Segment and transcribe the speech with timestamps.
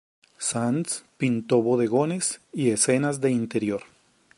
[0.39, 3.83] Sands pintó bodegones y escenas de interior.